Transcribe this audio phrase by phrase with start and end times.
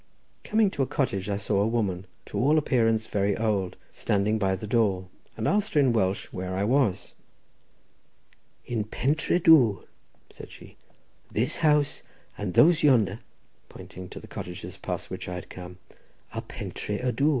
[0.43, 4.55] Coming to a cottage, I saw a woman, to all appearance very old, standing by
[4.55, 7.13] the door, and asked her in Welsh where I was.
[8.65, 9.85] "In Pentré Dwr,"
[10.31, 10.75] said she.
[11.31, 12.01] "This house
[12.35, 13.19] and those yonder,"
[13.69, 15.77] pointing to the cottages past which I had come,
[16.33, 17.29] "are Pentré y Dwr.